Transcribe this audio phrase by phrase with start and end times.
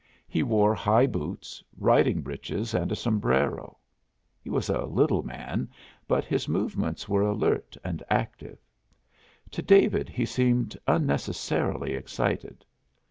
[0.27, 3.77] He wore high boots, riding breeches, and a sombrero.
[4.43, 5.69] He was a little man,
[6.07, 8.57] but his movements were alert and active.
[9.51, 12.65] To David he seemed unnecessarily excited.